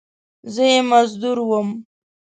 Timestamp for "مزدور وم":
0.91-1.69